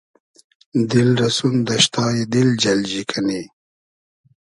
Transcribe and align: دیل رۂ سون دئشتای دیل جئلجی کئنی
دیل 0.89 1.09
رۂ 1.19 1.29
سون 1.37 1.53
دئشتای 1.67 2.17
دیل 2.31 2.49
جئلجی 2.61 3.01
کئنی 3.09 3.41